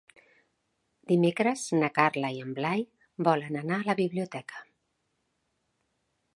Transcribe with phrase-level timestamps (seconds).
[1.11, 2.83] Dimecres na Carla i en Blai
[3.29, 4.67] volen anar a la biblioteca.